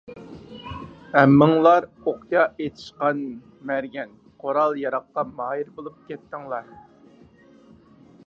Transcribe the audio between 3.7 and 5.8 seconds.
مەرگەن، قورال- ياراغقا ماھىر